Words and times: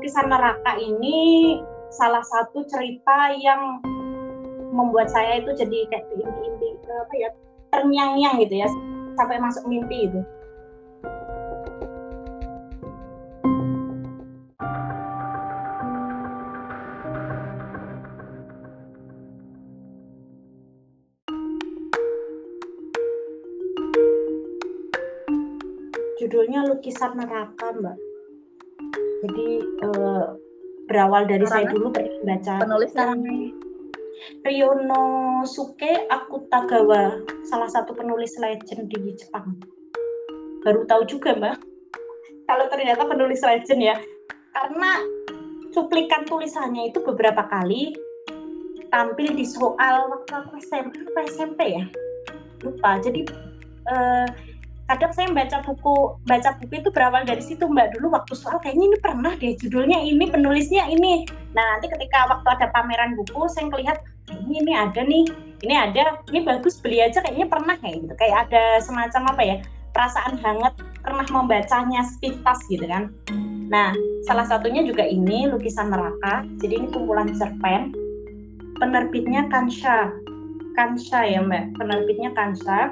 lukisan 0.00 0.32
neraka 0.32 0.80
ini 0.80 1.60
salah 1.92 2.24
satu 2.24 2.64
cerita 2.64 3.36
yang 3.36 3.84
membuat 4.72 5.12
saya 5.12 5.44
itu 5.44 5.52
jadi 5.52 5.92
kayak 5.92 6.08
inti-inti 6.16 6.72
apa 6.88 7.14
ya 7.20 7.28
terngiang-ngiang 7.68 8.40
gitu 8.40 8.64
ya 8.64 8.68
sampai 9.20 9.36
masuk 9.36 9.68
mimpi 9.68 10.08
itu. 10.08 10.24
Judulnya 26.16 26.64
lukisan 26.72 27.20
neraka, 27.20 27.76
Mbak. 27.76 28.09
Jadi 29.20 29.48
eh, 29.62 30.24
berawal 30.88 31.28
dari 31.28 31.44
Karena 31.46 31.54
saya 31.54 31.66
dulu 31.70 31.88
baca 32.26 32.54
penulis 32.64 32.92
Ryonosuke 34.44 36.08
Akutagawa, 36.12 37.24
salah 37.48 37.70
satu 37.72 37.96
penulis 37.96 38.36
legend 38.36 38.92
di 38.92 39.16
Jepang. 39.16 39.56
Baru 40.60 40.84
tahu 40.84 41.08
juga, 41.08 41.32
Mbak. 41.32 41.56
Kalau 42.44 42.66
ternyata 42.68 43.08
penulis 43.08 43.40
legend 43.40 43.80
ya. 43.80 43.96
Karena 44.52 45.00
cuplikan 45.72 46.28
tulisannya 46.28 46.92
itu 46.92 47.00
beberapa 47.00 47.46
kali 47.48 47.96
tampil 48.90 49.38
di 49.38 49.46
soal 49.46 50.10
waktu 50.10 50.32
aku 50.36 50.58
SMP, 50.58 51.00
SMP 51.30 51.80
ya. 51.80 51.84
Lupa. 52.60 53.00
Jadi 53.00 53.24
eh, 53.88 54.26
kadang 54.90 55.14
saya 55.14 55.30
baca 55.30 55.62
buku 55.62 56.18
baca 56.26 56.50
buku 56.58 56.82
itu 56.82 56.90
berawal 56.90 57.22
dari 57.22 57.38
situ 57.38 57.62
mbak. 57.70 57.94
Dulu 57.94 58.10
waktu 58.10 58.34
soal 58.34 58.58
kayaknya 58.58 58.90
ini 58.90 58.98
pernah 58.98 59.32
deh 59.38 59.54
judulnya 59.54 60.02
ini 60.02 60.26
penulisnya 60.26 60.90
ini. 60.90 61.30
Nah 61.54 61.78
nanti 61.78 61.86
ketika 61.86 62.26
waktu 62.26 62.48
ada 62.58 62.66
pameran 62.74 63.14
buku 63.14 63.46
saya 63.46 63.70
melihat 63.70 64.02
ini 64.34 64.66
ini 64.66 64.72
ada 64.74 65.00
nih 65.06 65.24
ini 65.62 65.74
ada 65.78 66.18
ini 66.34 66.42
bagus 66.42 66.82
beli 66.82 66.98
aja 66.98 67.22
kayaknya 67.22 67.46
pernah 67.46 67.78
kayak 67.78 68.02
gitu. 68.02 68.14
Kayak 68.18 68.50
ada 68.50 68.82
semacam 68.82 69.22
apa 69.30 69.42
ya 69.46 69.56
perasaan 69.94 70.34
hangat 70.42 70.74
pernah 71.06 71.26
membacanya 71.30 72.02
sepintas 72.10 72.58
gitu 72.66 72.82
kan. 72.90 73.14
Nah 73.70 73.94
salah 74.26 74.42
satunya 74.42 74.82
juga 74.82 75.06
ini 75.06 75.46
lukisan 75.46 75.94
neraka. 75.94 76.42
Jadi 76.58 76.74
ini 76.82 76.86
kumpulan 76.90 77.30
cerpen. 77.38 77.94
Penerbitnya 78.82 79.46
Kansha. 79.54 80.10
Kansha 80.74 81.22
ya 81.22 81.46
mbak. 81.46 81.78
Penerbitnya 81.78 82.34
Kansha 82.34 82.90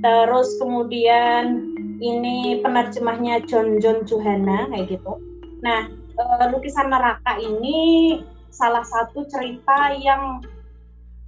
terus 0.00 0.56
kemudian 0.56 1.76
ini 2.00 2.64
penerjemahnya 2.64 3.44
John 3.44 3.76
John 3.78 4.08
Juhana 4.08 4.68
kayak 4.72 4.96
gitu. 4.96 5.20
Nah, 5.60 5.92
e, 5.92 6.24
lukisan 6.48 6.88
neraka 6.88 7.36
ini 7.36 8.20
salah 8.48 8.82
satu 8.82 9.28
cerita 9.28 9.92
yang 10.00 10.40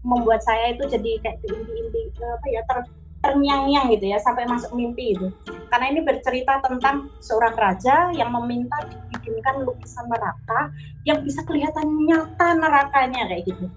membuat 0.02 0.42
saya 0.42 0.74
itu 0.74 0.88
jadi 0.88 1.20
kayak 1.22 1.38
inti-inti 1.46 2.10
apa 2.18 2.46
ya 2.50 2.62
ter 2.66 2.78
terngiang-ngiang 3.22 3.86
gitu 3.94 4.10
ya 4.10 4.18
sampai 4.18 4.50
masuk 4.50 4.74
mimpi 4.74 5.14
itu. 5.14 5.30
Karena 5.70 5.94
ini 5.94 6.02
bercerita 6.02 6.58
tentang 6.58 7.06
seorang 7.22 7.54
raja 7.54 8.10
yang 8.10 8.34
meminta 8.34 8.74
dibikinkan 8.82 9.62
lukisan 9.62 10.10
neraka 10.10 10.74
yang 11.06 11.22
bisa 11.22 11.46
kelihatan 11.46 11.86
nyata 12.02 12.58
nerakanya 12.58 13.30
kayak 13.30 13.46
gitu. 13.46 13.70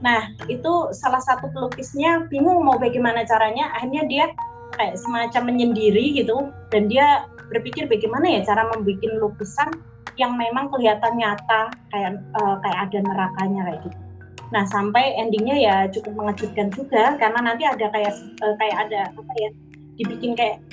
Nah, 0.00 0.32
itu 0.48 0.72
salah 0.96 1.20
satu 1.20 1.52
pelukisnya 1.52 2.24
bingung 2.32 2.64
mau 2.64 2.80
bagaimana 2.80 3.24
caranya, 3.28 3.68
akhirnya 3.76 4.08
dia 4.08 4.24
kayak 4.80 4.96
semacam 4.96 5.52
menyendiri 5.52 6.16
gitu 6.16 6.48
dan 6.72 6.88
dia 6.88 7.28
berpikir 7.52 7.90
bagaimana 7.90 8.38
ya 8.38 8.40
cara 8.46 8.64
membuat 8.72 9.02
lukisan 9.20 9.68
yang 10.16 10.38
memang 10.40 10.72
kelihatan 10.72 11.20
nyata 11.20 11.68
kayak 11.92 12.16
uh, 12.38 12.56
kayak 12.64 12.78
ada 12.88 12.98
nerakanya 13.04 13.60
kayak 13.68 13.80
gitu. 13.88 13.98
Nah, 14.50 14.64
sampai 14.66 15.14
endingnya 15.20 15.56
ya 15.60 15.76
cukup 15.92 16.12
mengejutkan 16.16 16.72
juga 16.74 17.14
karena 17.20 17.38
nanti 17.44 17.68
ada 17.68 17.86
kayak 17.92 18.14
uh, 18.40 18.54
kayak 18.56 18.76
ada 18.88 19.00
apa 19.12 19.32
ya 19.36 19.50
dibikin 20.00 20.32
kayak 20.32 20.64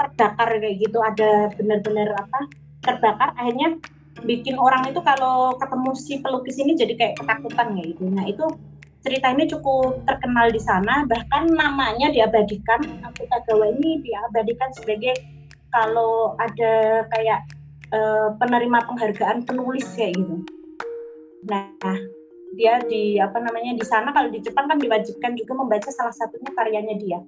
terbakar 0.00 0.48
kayak 0.56 0.76
gitu, 0.80 0.98
ada 1.04 1.52
benar-benar 1.60 2.08
apa 2.16 2.38
terbakar 2.80 3.36
akhirnya 3.36 3.76
bikin 4.24 4.56
orang 4.56 4.88
itu 4.88 5.00
kalau 5.04 5.56
ketemu 5.60 5.90
si 5.96 6.14
pelukis 6.20 6.56
ini 6.60 6.72
jadi 6.76 6.94
kayak 6.96 7.14
ketakutan 7.20 7.76
kayak 7.76 7.86
gitu. 7.94 8.04
Nah, 8.08 8.24
itu 8.24 8.44
cerita 9.00 9.32
ini 9.32 9.48
cukup 9.48 10.04
terkenal 10.04 10.52
di 10.52 10.60
sana. 10.60 11.04
Bahkan 11.08 11.56
namanya 11.56 12.12
diabadikan. 12.12 12.80
Akutagawa 13.04 13.72
ini 13.80 14.04
diabadikan 14.04 14.70
sebagai 14.76 15.16
kalau 15.72 16.36
ada 16.36 17.06
kayak 17.14 17.40
uh, 17.94 18.36
penerima 18.36 18.84
penghargaan 18.84 19.46
penulis 19.48 19.86
kayak 19.96 20.18
gitu. 20.18 20.36
Nah 21.48 21.96
dia 22.58 22.82
di 22.84 23.16
apa 23.16 23.38
namanya 23.38 23.78
di 23.78 23.86
sana 23.86 24.10
kalau 24.10 24.28
di 24.28 24.42
Jepang 24.42 24.66
kan 24.66 24.76
diwajibkan 24.76 25.38
juga 25.38 25.52
membaca 25.54 25.88
salah 25.88 26.12
satunya 26.12 26.50
karyanya 26.52 26.96
dia. 26.98 27.18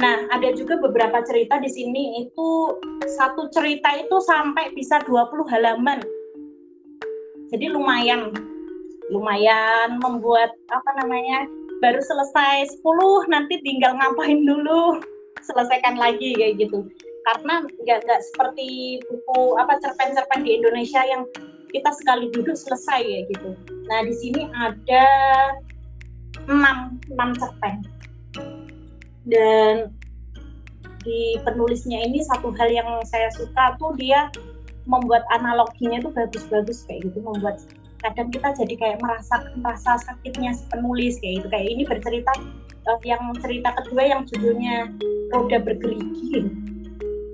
Nah 0.00 0.30
ada 0.32 0.48
juga 0.56 0.78
beberapa 0.80 1.20
cerita 1.26 1.60
di 1.60 1.68
sini. 1.68 2.24
Itu 2.24 2.78
satu 3.18 3.50
cerita 3.52 3.92
itu 3.98 4.16
sampai 4.22 4.72
bisa 4.72 5.02
20 5.04 5.44
halaman. 5.50 6.00
Jadi 7.50 7.66
lumayan 7.66 8.30
lumayan 9.10 9.98
membuat 9.98 10.54
apa 10.70 10.90
namanya 11.02 11.44
baru 11.82 11.98
selesai 11.98 12.78
10 12.80 13.34
nanti 13.34 13.58
tinggal 13.60 13.98
ngapain 13.98 14.46
dulu? 14.46 15.02
Selesaikan 15.44 15.98
lagi 15.98 16.36
kayak 16.38 16.62
gitu. 16.62 16.86
Karena 17.26 17.66
nggak 17.66 17.98
nggak 18.06 18.22
seperti 18.32 19.00
buku 19.10 19.58
apa 19.58 19.76
cerpen-cerpen 19.82 20.40
di 20.46 20.56
Indonesia 20.62 21.02
yang 21.04 21.26
kita 21.70 21.90
sekali 21.94 22.30
duduk 22.34 22.54
selesai 22.54 23.00
ya 23.02 23.20
gitu. 23.30 23.50
Nah 23.90 24.00
di 24.06 24.14
sini 24.14 24.46
ada 24.54 25.06
enam 26.48 26.98
enam 27.10 27.30
cerpen. 27.36 27.74
Dan 29.28 29.94
di 31.00 31.40
penulisnya 31.44 32.00
ini 32.04 32.20
satu 32.24 32.52
hal 32.52 32.68
yang 32.68 32.88
saya 33.08 33.32
suka 33.32 33.76
tuh 33.80 33.96
dia 33.96 34.28
membuat 34.84 35.24
analoginya 35.32 36.00
itu 36.00 36.10
bagus-bagus 36.12 36.84
kayak 36.88 37.08
gitu 37.08 37.20
membuat 37.24 37.60
kadang 38.00 38.28
kita 38.32 38.48
jadi 38.56 38.74
kayak 38.80 38.98
merasa 39.04 39.34
merasa 39.60 40.00
sakitnya 40.04 40.56
si 40.56 40.64
penulis 40.72 41.20
kayak 41.20 41.44
gitu. 41.44 41.48
Kayak 41.52 41.66
ini 41.68 41.82
bercerita 41.84 42.32
uh, 42.88 43.00
yang 43.04 43.22
cerita 43.40 43.76
kedua 43.76 44.02
yang 44.08 44.20
judulnya 44.28 44.88
roda 45.30 45.58
bergerigi 45.60 46.48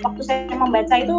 waktu 0.05 0.23
saya 0.23 0.53
membaca 0.53 0.95
itu 0.99 1.17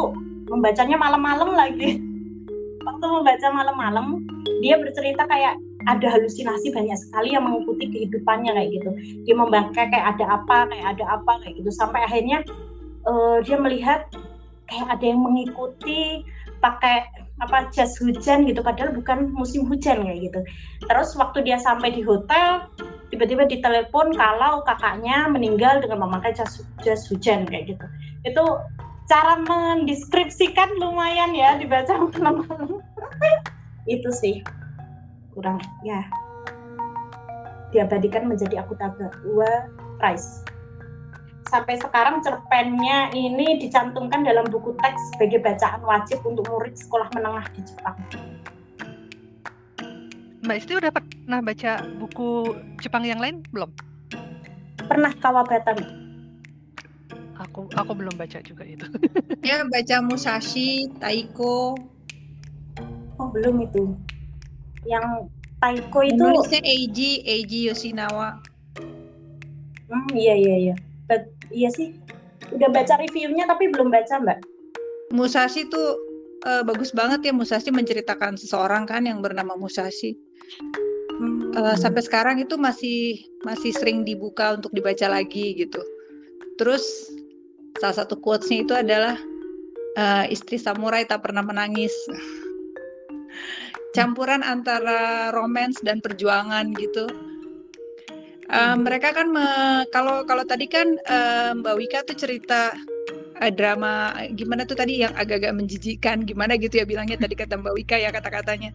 membacanya 0.48 0.98
malam-malam 1.00 1.56
lagi. 1.56 1.98
Waktu 2.88 3.04
membaca 3.04 3.48
malam-malam 3.52 4.24
dia 4.64 4.80
bercerita 4.80 5.28
kayak 5.28 5.60
ada 5.92 6.08
halusinasi 6.08 6.72
banyak 6.72 6.96
sekali 6.96 7.36
yang 7.36 7.44
mengikuti 7.44 7.92
kehidupannya 7.92 8.56
kayak 8.56 8.70
gitu. 8.80 8.90
Dia 9.28 9.36
membangkai 9.36 9.92
kayak 9.92 10.16
ada 10.16 10.40
apa 10.40 10.72
kayak 10.72 10.88
ada 10.96 11.06
apa 11.20 11.34
kayak 11.44 11.60
gitu. 11.60 11.68
Sampai 11.68 12.08
akhirnya 12.08 12.48
uh, 13.04 13.44
dia 13.44 13.60
melihat 13.60 14.08
kayak 14.72 14.88
ada 14.88 15.04
yang 15.04 15.20
mengikuti 15.20 16.24
pakai 16.64 17.27
apa 17.38 17.70
jas 17.70 17.94
hujan 18.02 18.50
gitu 18.50 18.66
padahal 18.66 18.90
bukan 18.94 19.30
musim 19.30 19.70
hujan 19.70 20.02
kayak 20.02 20.32
gitu. 20.32 20.40
Terus 20.90 21.14
waktu 21.14 21.46
dia 21.46 21.62
sampai 21.62 21.94
di 21.94 22.02
hotel 22.02 22.66
tiba-tiba 23.14 23.46
ditelepon 23.46 24.18
kalau 24.18 24.66
kakaknya 24.66 25.30
meninggal 25.30 25.80
dengan 25.80 26.10
memakai 26.10 26.34
jas, 26.34 26.66
jas 26.82 27.06
hujan 27.08 27.46
kayak 27.46 27.78
gitu. 27.78 27.86
Itu 28.26 28.44
cara 29.08 29.40
mendeskripsikan 29.40 30.82
lumayan 30.82 31.32
ya 31.38 31.56
dibaca 31.56 31.94
malam-malam. 32.18 32.82
Itu 33.94 34.12
sih. 34.12 34.44
Kurang 35.32 35.62
ya. 35.86 36.04
Diabadikan 37.72 38.28
menjadi 38.28 38.66
aku 38.66 38.76
dua 39.24 39.70
prize 40.02 40.44
sampai 41.48 41.80
sekarang 41.80 42.20
cerpennya 42.20 43.12
ini 43.16 43.60
dicantumkan 43.60 44.28
dalam 44.28 44.44
buku 44.52 44.76
teks 44.84 45.16
sebagai 45.16 45.40
bacaan 45.40 45.82
wajib 45.84 46.20
untuk 46.28 46.44
murid 46.52 46.76
sekolah 46.76 47.08
menengah 47.16 47.46
di 47.56 47.62
Jepang. 47.64 47.98
Mbak 50.44 50.58
Isti 50.64 50.74
udah 50.80 50.92
pernah 50.94 51.40
baca 51.44 51.72
buku 52.00 52.30
Jepang 52.80 53.04
yang 53.04 53.20
lain 53.20 53.44
belum? 53.52 53.72
Pernah 54.88 55.12
Kawabata. 55.20 55.76
Aku 57.38 57.68
aku 57.76 57.92
belum 57.96 58.16
baca 58.16 58.40
juga 58.44 58.64
itu. 58.64 58.88
ya 59.48 59.64
baca 59.68 59.98
Musashi, 60.04 60.88
Taiko. 61.00 61.76
Oh 63.20 63.28
belum 63.32 63.68
itu. 63.68 63.92
Yang 64.88 65.28
Taiko 65.60 66.00
itu. 66.06 66.16
Nulisnya 66.16 66.62
Eiji, 66.64 67.24
Eiji 67.28 67.68
Yoshinawa. 67.68 68.40
Hmm 69.88 70.08
iya 70.16 70.36
iya 70.36 70.56
iya 70.72 70.76
iya 71.52 71.70
sih. 71.72 71.96
Udah 72.54 72.70
baca 72.72 73.00
reviewnya 73.00 73.48
tapi 73.48 73.72
belum 73.72 73.92
baca 73.92 74.20
mbak. 74.22 74.40
Musashi 75.12 75.68
tuh 75.72 75.96
uh, 76.44 76.64
bagus 76.64 76.92
banget 76.92 77.32
ya. 77.32 77.34
Musashi 77.34 77.72
menceritakan 77.72 78.36
seseorang 78.36 78.88
kan 78.88 79.08
yang 79.08 79.24
bernama 79.24 79.56
Musashi. 79.56 80.16
Hmm. 81.18 81.50
uh, 81.58 81.74
sampai 81.74 82.06
sekarang 82.06 82.38
itu 82.38 82.62
masih 82.62 83.26
masih 83.42 83.74
sering 83.74 84.06
dibuka 84.06 84.54
untuk 84.54 84.70
dibaca 84.70 85.10
lagi 85.10 85.58
gitu. 85.58 85.82
Terus 86.62 87.10
salah 87.82 88.06
satu 88.06 88.22
quotesnya 88.22 88.62
itu 88.62 88.74
adalah 88.78 89.18
uh, 89.98 90.26
istri 90.30 90.62
samurai 90.62 91.10
tak 91.10 91.26
pernah 91.26 91.42
menangis. 91.42 91.94
Campuran 93.98 94.46
antara 94.46 95.34
romance 95.34 95.82
dan 95.82 95.98
perjuangan 96.06 96.70
gitu. 96.78 97.10
Uh, 98.48 98.80
mereka 98.80 99.12
kan 99.12 99.28
me, 99.28 99.44
kalau 99.92 100.24
kalau 100.24 100.48
tadi 100.48 100.72
kan 100.72 100.96
uh, 101.12 101.52
Mbak 101.52 101.76
Wika 101.84 102.00
tuh 102.08 102.16
cerita 102.16 102.72
uh, 103.44 103.52
drama 103.52 104.16
gimana 104.40 104.64
tuh 104.64 104.80
tadi 104.80 105.04
yang 105.04 105.12
agak-agak 105.20 105.52
menjijikkan 105.52 106.24
gimana 106.24 106.56
gitu 106.56 106.80
ya 106.80 106.88
bilangnya 106.88 107.20
tadi 107.20 107.36
kata 107.36 107.60
Mbak 107.60 107.76
Wika 107.76 108.00
ya 108.00 108.08
kata-katanya. 108.08 108.72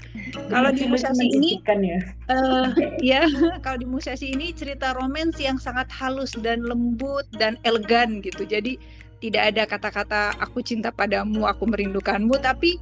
Kalau 0.53 0.77
di 0.77 0.85
Musasi 0.85 1.25
ini 1.25 1.57
ya. 1.65 2.01
Uh, 2.33 2.69
ya 3.01 3.25
kalau 3.65 3.81
di 3.81 3.89
Musasi 3.89 4.37
ini 4.37 4.53
cerita 4.53 4.93
romance 4.93 5.41
yang 5.41 5.57
sangat 5.57 5.89
halus 5.89 6.37
dan 6.45 6.61
lembut 6.69 7.25
dan 7.41 7.57
elegan 7.65 8.21
gitu. 8.21 8.45
Jadi 8.45 8.77
tidak 9.25 9.57
ada 9.57 9.63
kata-kata 9.65 10.37
aku 10.37 10.61
cinta 10.61 10.93
padamu, 10.93 11.49
aku 11.49 11.65
merindukanmu 11.65 12.37
tapi 12.45 12.77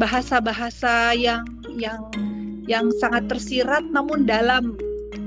bahasa-bahasa 0.00 1.12
uh, 1.12 1.16
yang 1.16 1.44
yang 1.76 2.00
yang 2.64 2.88
sangat 2.96 3.28
tersirat 3.28 3.84
namun 3.92 4.24
dalam 4.24 4.72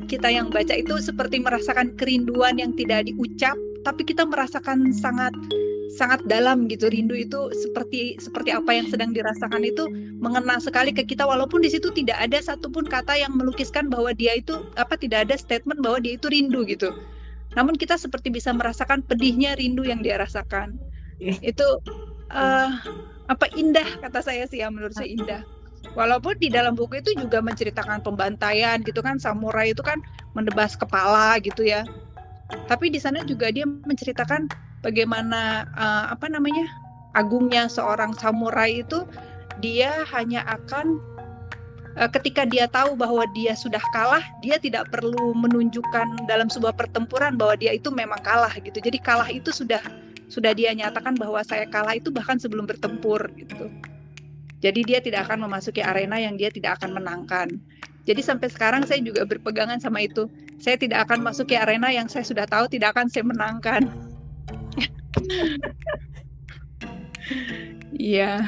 kita 0.05 0.29
yang 0.29 0.53
baca 0.53 0.71
itu 0.77 0.95
seperti 1.01 1.41
merasakan 1.41 1.97
kerinduan 1.97 2.61
yang 2.61 2.71
tidak 2.77 3.09
diucap 3.09 3.57
tapi 3.85 4.01
kita 4.01 4.25
merasakan 4.25 4.89
sangat 4.93 5.33
sangat 5.95 6.19
dalam 6.27 6.67
gitu. 6.67 6.89
Rindu 6.89 7.15
itu 7.15 7.49
seperti 7.53 8.17
seperti 8.19 8.51
apa 8.51 8.73
yang 8.73 8.89
sedang 8.89 9.13
dirasakan 9.15 9.63
itu 9.63 9.87
mengena 10.19 10.57
sekali 10.57 10.91
ke 10.91 11.05
kita. 11.05 11.23
Walaupun 11.23 11.61
di 11.63 11.69
situ 11.71 11.93
tidak 11.93 12.17
ada 12.19 12.41
satupun 12.41 12.85
kata 12.85 13.15
yang 13.15 13.33
melukiskan 13.37 13.87
bahwa 13.87 14.11
dia 14.11 14.37
itu 14.37 14.65
apa 14.75 14.97
tidak 14.99 15.29
ada 15.29 15.35
statement 15.37 15.79
bahwa 15.79 16.01
dia 16.01 16.17
itu 16.17 16.27
rindu 16.27 16.65
gitu. 16.65 16.91
Namun 17.55 17.79
kita 17.79 17.95
seperti 17.95 18.33
bisa 18.33 18.51
merasakan 18.51 19.05
pedihnya 19.05 19.55
rindu 19.55 19.87
yang 19.87 20.03
dia 20.03 20.19
rasakan. 20.19 20.75
Yeah. 21.15 21.39
itu 21.39 21.63
uh, 22.35 22.69
apa 23.31 23.47
indah 23.55 23.87
kata 24.03 24.19
saya 24.19 24.43
sih 24.51 24.59
ya 24.59 24.67
menurut 24.67 24.91
saya 24.91 25.07
indah 25.07 25.41
Walaupun 25.95 26.35
di 26.43 26.51
dalam 26.51 26.75
buku 26.75 26.99
itu 26.99 27.15
juga 27.15 27.39
menceritakan 27.39 28.03
pembantaian 28.03 28.83
gitu 28.83 28.99
kan, 28.99 29.15
samurai 29.15 29.71
itu 29.71 29.79
kan 29.79 30.03
menebas 30.35 30.75
kepala 30.75 31.39
gitu 31.39 31.63
ya. 31.63 31.87
Tapi 32.67 32.91
di 32.91 32.99
sana 32.99 33.23
juga 33.23 33.49
dia 33.49 33.63
menceritakan 33.63 34.51
bagaimana 34.83 35.65
uh, 35.73 36.05
apa 36.11 36.27
namanya 36.27 36.67
agungnya 37.15 37.71
seorang 37.71 38.13
samurai 38.19 38.83
itu 38.83 39.07
dia 39.63 40.03
hanya 40.11 40.43
akan 40.45 40.99
uh, 41.95 42.11
ketika 42.11 42.43
dia 42.43 42.67
tahu 42.67 42.99
bahwa 42.99 43.23
dia 43.31 43.55
sudah 43.55 43.81
kalah, 43.95 44.21
dia 44.43 44.59
tidak 44.59 44.91
perlu 44.91 45.31
menunjukkan 45.31 46.27
dalam 46.27 46.51
sebuah 46.51 46.75
pertempuran 46.75 47.39
bahwa 47.39 47.55
dia 47.55 47.71
itu 47.71 47.87
memang 47.89 48.19
kalah 48.19 48.51
gitu. 48.59 48.77
Jadi 48.83 48.99
kalah 48.99 49.31
itu 49.31 49.49
sudah 49.49 49.79
sudah 50.27 50.51
dia 50.51 50.75
nyatakan 50.75 51.15
bahwa 51.15 51.39
saya 51.47 51.63
kalah 51.71 51.95
itu 51.95 52.11
bahkan 52.11 52.35
sebelum 52.35 52.67
bertempur 52.67 53.31
gitu. 53.39 53.71
Jadi 54.65 54.81
dia 54.81 54.97
tidak 54.97 55.29
akan 55.29 55.45
memasuki 55.45 55.85
arena 55.85 56.17
yang 56.17 56.41
dia 56.41 56.49
tidak 56.49 56.81
akan 56.81 56.97
menangkan. 56.97 57.53
Jadi 58.09 58.21
sampai 58.25 58.49
sekarang 58.49 58.81
saya 58.89 58.97
juga 59.05 59.21
berpegangan 59.21 59.77
sama 59.77 60.01
itu. 60.01 60.25
Saya 60.57 60.81
tidak 60.81 61.05
akan 61.05 61.21
masuk 61.21 61.53
ke 61.53 61.55
arena 61.61 61.93
yang 61.93 62.09
saya 62.09 62.25
sudah 62.25 62.49
tahu 62.49 62.65
tidak 62.65 62.97
akan 62.97 63.05
saya 63.05 63.29
menangkan. 63.29 63.85
Iya. 67.95 68.43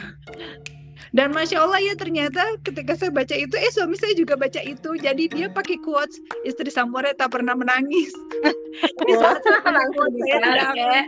Dan 1.15 1.33
masya 1.33 1.65
Allah 1.65 1.81
ya 1.81 1.97
ternyata 1.97 2.61
ketika 2.61 2.93
saya 2.93 3.09
baca 3.09 3.33
itu, 3.33 3.55
eh 3.57 3.71
suami 3.73 3.97
saya 3.97 4.13
juga 4.13 4.37
baca 4.37 4.61
itu. 4.61 4.93
Jadi 5.01 5.33
dia 5.33 5.49
pakai 5.49 5.81
quotes 5.81 6.21
istri 6.45 6.69
samurai 6.69 7.17
tak 7.17 7.33
pernah 7.33 7.57
menangis. 7.57 8.13
Di 9.07 9.13
saat 9.17 9.41
saya 9.41 9.59
tidak 9.65 10.53
akan, 10.77 11.03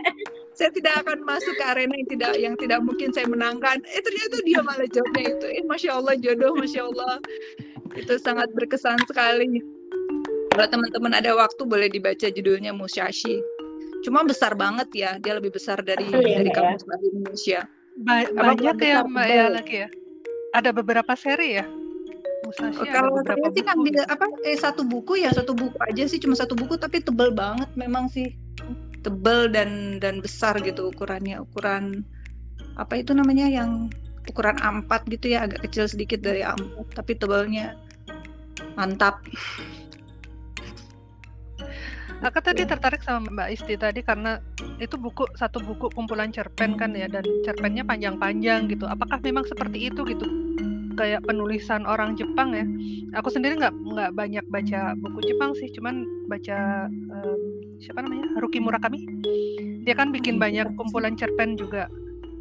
saya 0.60 0.70
tidak 0.76 0.94
akan 1.00 1.24
masuk 1.24 1.56
ke 1.56 1.64
arena 1.64 1.96
yang 1.96 2.08
tidak 2.12 2.32
yang 2.36 2.54
tidak 2.60 2.80
mungkin 2.84 3.08
saya 3.16 3.24
menangkan. 3.24 3.80
Eh 3.96 4.02
ternyata 4.04 4.36
dia 4.44 4.60
malah 4.60 4.84
jawabnya 4.92 5.32
itu. 5.32 5.46
Eh 5.56 5.64
masya 5.64 5.96
Allah 5.96 6.14
jodoh, 6.20 6.52
masya 6.52 6.84
Allah. 6.84 7.16
Itu 7.96 8.20
sangat 8.20 8.52
berkesan 8.52 9.00
sekali. 9.08 9.64
Kalau 10.52 10.66
teman-teman 10.68 11.16
ada 11.16 11.32
waktu 11.32 11.64
boleh 11.64 11.88
dibaca 11.88 12.28
judulnya 12.28 12.76
Musyashi. 12.76 13.40
Cuma 14.04 14.20
besar 14.20 14.52
banget 14.52 14.92
ya, 14.92 15.10
dia 15.16 15.40
lebih 15.40 15.56
besar 15.56 15.80
dari 15.80 16.04
ya, 16.12 16.44
dari 16.44 16.52
kamus 16.52 16.84
bahasa 16.84 17.06
Indonesia. 17.08 17.60
Ba 18.04 18.28
banyak 18.28 18.76
ya 18.84 18.98
Mbak 19.08 19.26
ya 19.32 19.46
lagi 19.48 19.76
ya. 19.86 19.88
Ada 20.52 20.76
beberapa 20.76 21.16
seri 21.16 21.56
ya. 21.56 21.64
Musashi 22.44 22.84
kalau 22.88 23.20
saya 23.24 23.48
sih 23.52 23.62
ngambil 23.64 24.04
apa 24.08 24.26
eh 24.48 24.56
satu 24.56 24.80
buku 24.84 25.20
ya 25.20 25.28
satu 25.28 25.52
buku 25.52 25.76
aja 25.84 26.08
sih 26.08 26.16
cuma 26.16 26.32
satu 26.32 26.56
buku 26.56 26.80
tapi 26.80 27.04
tebel 27.04 27.28
banget 27.36 27.68
memang 27.76 28.08
sih 28.08 28.32
tebel 29.00 29.48
dan 29.52 30.00
dan 30.02 30.20
besar 30.20 30.56
gitu 30.60 30.92
ukurannya 30.92 31.40
ukuran 31.40 32.04
apa 32.76 33.00
itu 33.00 33.16
namanya 33.16 33.48
yang 33.48 33.88
ukuran 34.28 34.56
A4 34.60 35.08
gitu 35.08 35.32
ya 35.32 35.48
agak 35.48 35.64
kecil 35.68 35.88
sedikit 35.88 36.20
dari 36.20 36.44
A4 36.44 36.92
tapi 36.92 37.16
tebalnya 37.16 37.76
mantap 38.76 39.20
Aku 42.20 42.36
tadi 42.44 42.68
tertarik 42.68 43.00
sama 43.00 43.32
Mbak 43.32 43.48
Isti 43.48 43.80
tadi 43.80 44.04
karena 44.04 44.36
itu 44.76 45.00
buku 45.00 45.24
satu 45.40 45.56
buku 45.56 45.88
kumpulan 45.96 46.28
cerpen 46.28 46.76
kan 46.76 46.92
ya 46.92 47.08
dan 47.08 47.24
cerpennya 47.48 47.80
panjang-panjang 47.80 48.68
gitu. 48.68 48.84
Apakah 48.84 49.24
memang 49.24 49.48
seperti 49.48 49.88
itu 49.88 50.04
gitu? 50.04 50.28
Kayak 51.00 51.24
penulisan 51.24 51.88
orang 51.88 52.12
Jepang 52.12 52.52
ya. 52.52 52.68
Aku 53.16 53.32
sendiri 53.32 53.56
nggak 53.56 53.72
nggak 53.72 54.10
banyak 54.12 54.44
baca 54.52 54.92
buku 55.00 55.32
Jepang 55.32 55.56
sih, 55.56 55.72
cuman 55.72 56.04
baca 56.28 56.92
um, 56.92 57.40
siapa 57.80 58.04
namanya? 58.04 58.28
Haruki 58.36 58.60
Murakami. 58.60 59.08
Dia 59.88 59.96
kan 59.96 60.12
bikin 60.12 60.36
banyak 60.36 60.68
kumpulan 60.76 61.16
cerpen 61.16 61.56
juga. 61.56 61.88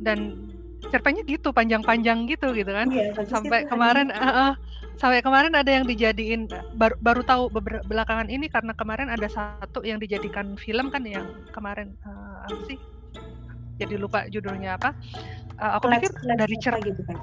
Dan 0.04 0.52
cerpennya 0.92 1.24
gitu 1.24 1.56
panjang-panjang 1.56 2.28
gitu 2.28 2.52
gitu 2.52 2.68
kan. 2.68 2.92
Iya, 2.92 3.16
sampai 3.32 3.64
kemarin 3.64 4.12
uh, 4.12 4.28
uh, 4.28 4.54
sampai 5.00 5.24
kemarin 5.24 5.56
ada 5.56 5.72
yang 5.72 5.88
dijadiin 5.88 6.52
baru 6.76 7.00
baru 7.00 7.24
tahu 7.24 7.48
belakangan 7.88 8.28
ini 8.28 8.52
karena 8.52 8.76
kemarin 8.76 9.08
ada 9.08 9.28
satu 9.32 9.88
yang 9.88 10.04
dijadikan 10.04 10.60
film 10.60 10.92
kan 10.92 11.08
yang 11.08 11.32
kemarin 11.56 11.96
uh, 12.04 12.44
apa 12.44 12.60
sih? 12.68 12.80
Jadi 13.80 13.96
lupa 13.96 14.28
judulnya 14.28 14.76
apa. 14.76 14.92
Uh, 15.56 15.80
aku 15.80 15.88
pikir 15.96 16.12
dari 16.36 16.56
cerita 16.60 16.84
gitu 16.84 17.04
kan 17.08 17.20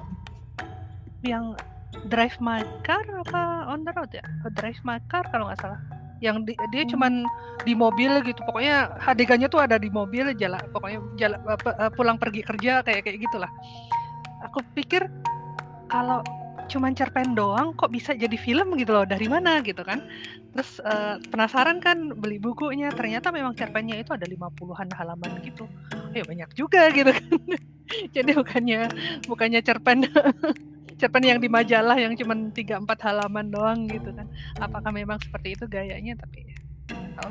yang 1.24 1.56
Drive 2.04 2.36
My 2.42 2.60
Car 2.84 3.02
apa 3.24 3.72
On 3.72 3.80
the 3.86 3.92
Road 3.96 4.12
ya? 4.12 4.24
Drive 4.52 4.80
My 4.84 5.00
Car 5.08 5.24
kalau 5.32 5.48
nggak 5.48 5.60
salah. 5.64 5.80
Yang 6.20 6.48
di, 6.48 6.52
dia 6.72 6.82
hmm. 6.84 6.90
cuman 6.96 7.12
di 7.64 7.72
mobil 7.72 8.12
gitu. 8.24 8.40
Pokoknya 8.44 8.96
adegannya 9.04 9.48
tuh 9.48 9.64
ada 9.64 9.80
di 9.80 9.88
mobil 9.88 10.36
jalan 10.36 10.60
pokoknya 10.72 10.98
jalan 11.16 11.40
pulang 11.96 12.16
pergi 12.20 12.44
kerja 12.44 12.84
kayak 12.84 13.04
kayak 13.04 13.18
gitulah. 13.24 13.50
Aku 14.44 14.60
pikir 14.76 15.08
kalau 15.88 16.20
cuman 16.66 16.98
cerpen 16.98 17.38
doang 17.38 17.70
kok 17.78 17.94
bisa 17.94 18.10
jadi 18.10 18.34
film 18.34 18.74
gitu 18.74 18.90
loh 18.90 19.06
dari 19.06 19.30
mana 19.30 19.62
gitu 19.64 19.80
kan. 19.86 20.04
Terus 20.56 20.80
uh, 20.82 21.20
penasaran 21.30 21.78
kan 21.84 22.16
beli 22.16 22.40
bukunya 22.40 22.88
ternyata 22.92 23.28
memang 23.28 23.52
cerpennya 23.54 24.00
itu 24.00 24.12
ada 24.12 24.24
50-an 24.24 24.88
halaman 24.96 25.30
gitu. 25.44 25.68
Ya 26.12 26.24
banyak 26.24 26.50
juga 26.56 26.90
gitu 26.92 27.12
kan. 27.12 27.32
Jadi 28.16 28.34
bukannya 28.34 28.90
bukannya 29.30 29.60
cerpen 29.62 30.10
cerpen 30.96 31.24
yang 31.24 31.40
di 31.40 31.48
majalah 31.48 31.96
yang 31.96 32.16
cuman 32.16 32.52
3-4 32.52 33.06
halaman 33.06 33.46
doang 33.52 33.84
gitu 33.88 34.10
kan 34.16 34.26
apakah 34.60 34.90
memang 34.92 35.20
seperti 35.20 35.56
itu 35.56 35.64
gayanya 35.68 36.16
tapi 36.16 36.56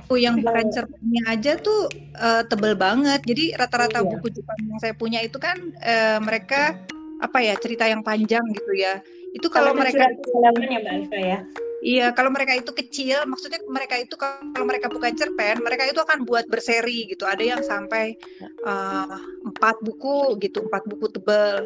Oh, 0.09 0.17
yang 0.17 0.41
bukan 0.41 0.67
cerpennya 0.73 1.23
aja 1.29 1.55
tuh 1.61 1.87
uh, 2.17 2.41
tebel 2.49 2.73
banget. 2.73 3.21
Jadi 3.23 3.53
rata-rata 3.53 4.01
iya. 4.01 4.09
buku 4.09 4.27
Jepang 4.33 4.57
yang 4.65 4.79
saya 4.81 4.97
punya 4.97 5.21
itu 5.21 5.37
kan 5.37 5.55
uh, 5.77 6.19
mereka 6.19 6.73
apa 7.21 7.39
ya 7.39 7.53
cerita 7.55 7.85
yang 7.85 8.01
panjang 8.01 8.43
gitu 8.51 8.73
ya. 8.75 8.99
Itu 9.31 9.47
kalau 9.53 9.77
mereka 9.77 10.09
ya 10.09 10.49
Mbak 10.51 10.89
Alfa 10.89 11.19
ya. 11.21 11.39
Iya, 11.85 12.17
kalau 12.17 12.33
mereka 12.33 12.57
itu 12.57 12.73
kecil, 12.73 13.29
maksudnya 13.29 13.61
mereka 13.69 13.93
itu 14.01 14.17
kalau 14.17 14.65
mereka 14.65 14.89
bukan 14.89 15.13
cerpen, 15.13 15.61
mereka 15.61 15.85
itu 15.85 16.01
akan 16.01 16.25
buat 16.25 16.49
berseri 16.49 17.05
gitu. 17.13 17.29
Ada 17.29 17.43
yang 17.45 17.61
sampai 17.61 18.17
uh, 18.65 19.21
empat 19.45 19.85
buku 19.85 20.33
gitu, 20.41 20.65
empat 20.65 20.81
buku 20.89 21.13
tebal. 21.13 21.61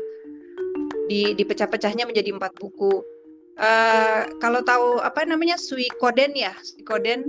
Di 1.10 1.34
dipecah-pecahnya 1.34 2.06
menjadi 2.06 2.30
empat 2.38 2.54
buku. 2.62 3.01
Uh, 3.60 4.24
kalau 4.39 4.63
tahu 4.63 5.04
apa 5.04 5.25
namanya 5.28 5.60
Suikoden 5.60 6.32
ya, 6.32 6.56
Suikoden 6.63 7.28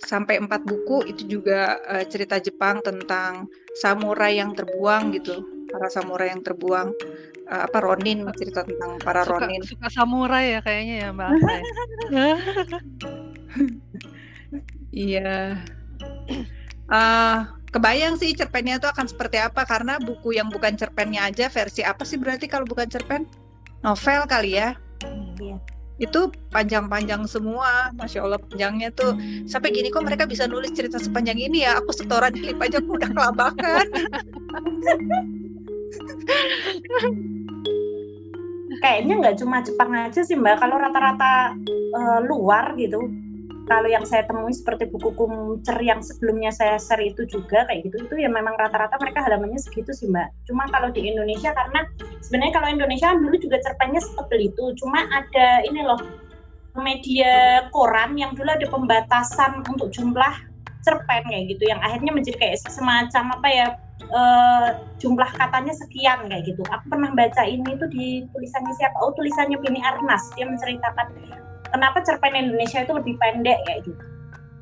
sampai 0.00 0.40
empat 0.40 0.64
buku 0.64 1.04
itu 1.10 1.26
juga 1.28 1.76
uh, 1.90 2.04
cerita 2.08 2.40
Jepang 2.40 2.80
tentang 2.80 3.44
samurai 3.82 4.40
yang 4.40 4.56
terbuang 4.56 5.12
gitu, 5.12 5.44
para 5.68 5.92
samurai 5.92 6.32
yang 6.32 6.40
terbuang. 6.40 6.94
Uh, 7.46 7.62
apa 7.68 7.78
Ronin 7.78 8.26
cerita 8.34 8.66
tentang 8.66 8.98
para 9.02 9.22
suka, 9.22 9.44
Ronin. 9.46 9.62
suka 9.62 9.86
samurai 9.86 10.58
ya 10.58 10.60
kayaknya 10.64 10.94
ya 10.98 11.08
Mbak 11.14 11.30
Iya. 14.96 15.62
uh, 16.90 17.55
kebayang 17.76 18.16
sih 18.16 18.32
cerpennya 18.32 18.80
itu 18.80 18.88
akan 18.88 19.04
seperti 19.04 19.36
apa 19.36 19.68
karena 19.68 20.00
buku 20.00 20.32
yang 20.32 20.48
bukan 20.48 20.80
cerpennya 20.80 21.28
aja 21.28 21.52
versi 21.52 21.84
apa 21.84 22.08
sih 22.08 22.16
berarti 22.16 22.48
kalau 22.48 22.64
bukan 22.64 22.88
cerpen? 22.88 23.28
Novel 23.84 24.24
kali 24.24 24.56
ya. 24.56 24.72
Iya. 25.36 25.60
Itu 26.00 26.32
panjang-panjang 26.52 27.28
semua, 27.28 27.92
masya 27.92 28.24
Allah 28.24 28.40
panjangnya 28.40 28.88
tuh 28.96 29.12
sampai 29.44 29.76
gini 29.76 29.92
kok 29.92 30.08
mereka 30.08 30.24
bisa 30.24 30.48
nulis 30.48 30.72
cerita 30.72 30.96
sepanjang 30.96 31.36
ini 31.36 31.68
ya. 31.68 31.76
Aku 31.84 31.92
setoran 31.92 32.32
klip 32.32 32.56
aja 32.64 32.80
aku 32.80 32.96
udah 32.96 33.12
kelabakan. 33.12 33.86
kayaknya 38.76 39.14
nggak 39.24 39.36
cuma 39.40 39.64
Jepang 39.64 39.88
aja 39.94 40.20
sih 40.20 40.36
mbak 40.36 40.60
kalau 40.60 40.76
rata-rata 40.76 41.56
uh, 41.96 42.20
luar 42.28 42.76
gitu 42.76 43.08
kalau 43.66 43.90
yang 43.90 44.06
saya 44.06 44.22
temui 44.24 44.54
seperti 44.54 44.86
buku 44.86 45.10
kumcer 45.18 45.76
yang 45.82 45.98
sebelumnya 45.98 46.54
saya 46.54 46.78
share 46.78 47.02
itu 47.02 47.26
juga 47.26 47.66
kayak 47.66 47.90
gitu 47.90 48.06
itu 48.06 48.14
ya 48.22 48.30
memang 48.30 48.54
rata-rata 48.54 48.94
mereka 49.02 49.26
halamannya 49.26 49.58
segitu 49.58 49.90
sih 49.90 50.06
mbak 50.06 50.30
cuma 50.46 50.70
kalau 50.70 50.88
di 50.94 51.10
Indonesia 51.10 51.50
karena 51.50 51.82
sebenarnya 52.22 52.54
kalau 52.54 52.68
Indonesia 52.70 53.06
kan 53.10 53.18
dulu 53.18 53.36
juga 53.36 53.58
cerpennya 53.60 54.00
seperti 54.00 54.54
itu 54.54 54.64
cuma 54.78 55.02
ada 55.10 55.66
ini 55.66 55.82
loh 55.82 55.98
media 56.78 57.66
koran 57.74 58.14
yang 58.14 58.32
dulu 58.38 58.48
ada 58.52 58.66
pembatasan 58.70 59.66
untuk 59.66 59.90
jumlah 59.90 60.34
cerpen 60.86 61.26
kayak 61.26 61.44
gitu 61.50 61.66
yang 61.66 61.82
akhirnya 61.82 62.14
menjadi 62.14 62.38
kayak 62.38 62.62
semacam 62.70 63.24
apa 63.34 63.48
ya 63.50 63.66
uh, 64.14 64.68
jumlah 65.02 65.26
katanya 65.34 65.74
sekian 65.74 66.30
kayak 66.30 66.46
gitu. 66.46 66.62
Aku 66.70 66.84
pernah 66.86 67.10
baca 67.10 67.42
ini 67.42 67.74
tuh 67.74 67.90
di 67.90 68.22
tulisannya 68.30 68.74
siapa? 68.78 68.96
Oh 69.02 69.10
tulisannya 69.16 69.58
Bini 69.58 69.82
Arnas 69.82 70.30
dia 70.38 70.46
menceritakan 70.46 71.10
kenapa 71.70 72.02
cerpen 72.02 72.34
Indonesia 72.34 72.82
itu 72.82 72.92
lebih 72.94 73.14
pendek 73.18 73.58
kayak 73.66 73.80
gitu? 73.86 74.04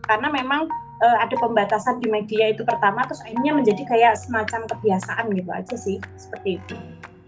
Karena 0.04 0.28
memang 0.28 0.68
uh, 1.00 1.16
ada 1.20 1.34
pembatasan 1.40 2.00
di 2.00 2.08
media 2.12 2.52
itu 2.52 2.62
pertama 2.62 3.04
terus 3.08 3.24
akhirnya 3.24 3.52
menjadi 3.56 3.82
kayak 3.88 4.14
semacam 4.20 4.68
kebiasaan 4.68 5.32
gitu 5.32 5.50
aja 5.50 5.76
sih 5.76 5.96
seperti 6.16 6.60
itu. 6.60 6.76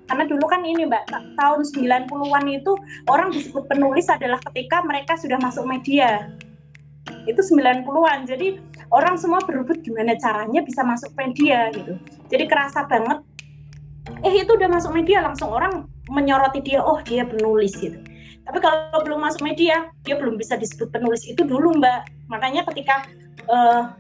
Karena 0.07 0.23
dulu 0.23 0.47
kan 0.47 0.63
ini 0.63 0.87
mbak 0.87 1.11
tahun 1.35 1.67
90-an 1.67 2.45
itu 2.47 2.73
orang 3.11 3.35
disebut 3.35 3.67
penulis 3.67 4.07
adalah 4.07 4.39
ketika 4.53 4.85
mereka 4.87 5.19
sudah 5.19 5.41
masuk 5.43 5.67
media. 5.67 6.31
Itu 7.27 7.43
90-an 7.43 8.23
jadi 8.31 8.63
orang 8.95 9.19
semua 9.19 9.43
berebut 9.43 9.83
gimana 9.83 10.15
caranya 10.15 10.63
bisa 10.63 10.87
masuk 10.87 11.11
media 11.19 11.75
gitu. 11.75 11.99
Jadi 12.31 12.45
kerasa 12.47 12.87
banget 12.87 13.19
eh 14.23 14.35
itu 14.39 14.55
udah 14.55 14.71
masuk 14.71 14.95
media 14.95 15.19
langsung 15.27 15.51
orang 15.51 15.91
menyoroti 16.07 16.63
dia 16.63 16.79
oh 16.79 17.03
dia 17.03 17.27
penulis 17.27 17.75
gitu 17.75 17.99
tapi 18.47 18.59
kalau 18.63 19.03
belum 19.03 19.27
masuk 19.27 19.43
media, 19.43 19.91
dia 20.07 20.15
belum 20.15 20.39
bisa 20.39 20.55
disebut 20.55 20.95
penulis 20.95 21.27
itu 21.27 21.43
dulu 21.43 21.75
Mbak. 21.83 22.31
Makanya 22.31 22.63
ketika 22.71 23.03
uh, 23.51 23.91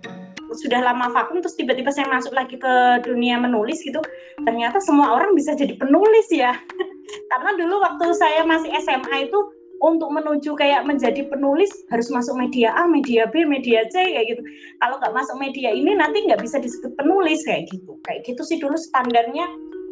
sudah 0.54 0.78
lama 0.86 1.10
vakum 1.10 1.42
terus 1.42 1.58
tiba-tiba 1.58 1.90
saya 1.90 2.06
masuk 2.06 2.30
lagi 2.30 2.54
ke 2.54 2.74
dunia 3.02 3.42
menulis 3.42 3.82
gitu, 3.82 3.98
ternyata 4.46 4.78
semua 4.78 5.18
orang 5.18 5.34
bisa 5.34 5.58
jadi 5.58 5.74
penulis 5.74 6.30
ya. 6.30 6.54
Karena 7.34 7.58
dulu 7.58 7.82
waktu 7.82 8.06
saya 8.14 8.46
masih 8.46 8.70
SMA 8.86 9.26
itu 9.26 9.38
untuk 9.82 10.08
menuju 10.08 10.56
kayak 10.56 10.88
menjadi 10.88 11.28
penulis 11.28 11.68
harus 11.92 12.08
masuk 12.08 12.38
media 12.38 12.72
A, 12.72 12.88
media 12.88 13.28
B, 13.28 13.44
media 13.44 13.84
C 13.90 14.14
kayak 14.14 14.26
gitu. 14.30 14.42
Kalau 14.78 14.96
nggak 15.02 15.12
masuk 15.12 15.36
media 15.42 15.74
ini 15.74 15.92
nanti 15.98 16.22
nggak 16.22 16.40
bisa 16.40 16.62
disebut 16.62 16.94
penulis 16.94 17.42
kayak 17.42 17.66
gitu. 17.74 17.98
Kayak 18.06 18.24
gitu 18.30 18.42
sih 18.46 18.62
dulu 18.62 18.78
standarnya 18.78 19.44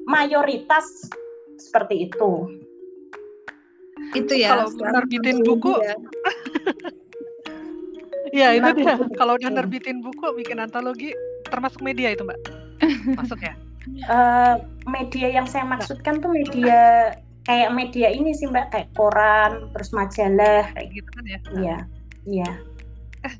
mayoritas 0.07 1.11
seperti 1.59 2.09
itu 2.09 2.49
itu 4.15 4.33
ya 4.39 4.49
kalau 4.65 4.69
nerbitin 4.79 5.43
buku. 5.43 5.73
ya 8.39 8.51
itu 8.51 8.71
dia. 8.83 8.99
kalau 9.15 9.39
udah 9.39 9.51
nerbitin 9.51 10.03
buku 10.03 10.27
bikin 10.43 10.59
antologi 10.59 11.15
termasuk 11.51 11.83
media 11.83 12.11
itu 12.11 12.27
mbak? 12.27 12.39
Masuk 13.21 13.39
ya 13.43 13.55
uh, 14.11 14.59
media 14.89 15.29
yang 15.31 15.47
saya 15.47 15.63
maksudkan 15.69 16.19
tuh 16.19 16.33
media 16.33 17.13
kayak 17.47 17.71
media 17.77 18.11
ini 18.11 18.35
sih 18.35 18.51
mbak. 18.51 18.75
Kayak 18.75 18.89
koran 18.97 19.71
terus 19.71 19.95
majalah 19.95 20.67
kayak 20.75 20.89
gitu 20.91 21.09
kan 21.15 21.25
ya? 21.27 21.39
Iya. 21.55 21.79
Iya 22.25 22.51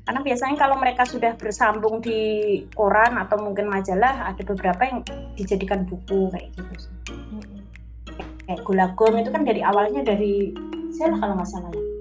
karena 0.05 0.19
biasanya 0.25 0.55
kalau 0.57 0.75
mereka 0.81 1.05
sudah 1.05 1.37
bersambung 1.37 2.01
di 2.01 2.61
koran 2.73 3.21
atau 3.21 3.37
mungkin 3.37 3.69
majalah 3.69 4.33
ada 4.33 4.41
beberapa 4.41 4.81
yang 4.81 4.99
dijadikan 5.37 5.85
buku 5.85 6.33
kayak 6.33 6.49
gitu 6.57 6.89
sih 6.89 6.93
kayak 8.45 8.61
gulagom 8.65 9.13
itu 9.17 9.29
kan 9.33 9.43
dari 9.43 9.61
awalnya 9.65 10.05
dari 10.05 10.53
saya 10.93 11.13
kalau 11.17 11.35
nggak 11.37 11.49
salah 11.49 11.73
ya 11.73 11.94